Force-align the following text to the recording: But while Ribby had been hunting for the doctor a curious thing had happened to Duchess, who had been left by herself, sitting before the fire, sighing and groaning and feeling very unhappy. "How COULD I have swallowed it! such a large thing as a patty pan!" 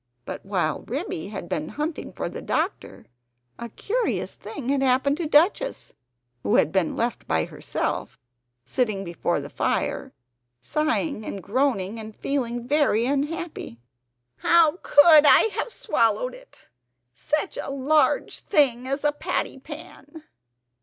But 0.25 0.43
while 0.43 0.81
Ribby 0.87 1.27
had 1.27 1.47
been 1.47 1.67
hunting 1.69 2.11
for 2.11 2.27
the 2.27 2.41
doctor 2.41 3.05
a 3.59 3.69
curious 3.69 4.33
thing 4.33 4.69
had 4.69 4.81
happened 4.81 5.17
to 5.17 5.27
Duchess, 5.27 5.93
who 6.41 6.55
had 6.55 6.71
been 6.71 6.95
left 6.95 7.27
by 7.27 7.45
herself, 7.45 8.17
sitting 8.65 9.03
before 9.03 9.39
the 9.39 9.47
fire, 9.51 10.11
sighing 10.59 11.23
and 11.23 11.43
groaning 11.43 11.99
and 11.99 12.15
feeling 12.15 12.67
very 12.67 13.05
unhappy. 13.05 13.77
"How 14.37 14.77
COULD 14.81 15.27
I 15.27 15.49
have 15.53 15.71
swallowed 15.71 16.33
it! 16.33 16.61
such 17.13 17.59
a 17.61 17.69
large 17.69 18.39
thing 18.39 18.87
as 18.87 19.03
a 19.03 19.11
patty 19.11 19.59
pan!" 19.59 20.23